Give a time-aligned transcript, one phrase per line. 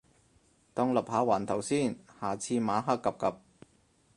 [0.73, 3.35] 當立下環頭先，下次晚黑 𥄫𥄫